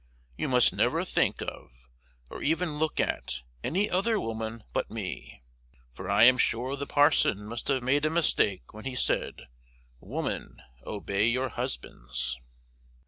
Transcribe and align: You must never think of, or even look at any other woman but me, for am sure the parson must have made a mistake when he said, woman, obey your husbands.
You 0.35 0.49
must 0.49 0.73
never 0.73 1.05
think 1.05 1.43
of, 1.43 1.87
or 2.27 2.41
even 2.41 2.79
look 2.79 2.99
at 2.99 3.43
any 3.63 3.87
other 3.87 4.19
woman 4.19 4.63
but 4.73 4.89
me, 4.89 5.43
for 5.91 6.09
am 6.09 6.39
sure 6.39 6.75
the 6.75 6.87
parson 6.87 7.45
must 7.45 7.67
have 7.67 7.83
made 7.83 8.05
a 8.05 8.09
mistake 8.09 8.73
when 8.73 8.85
he 8.85 8.95
said, 8.95 9.47
woman, 9.99 10.57
obey 10.87 11.27
your 11.27 11.49
husbands. 11.49 12.35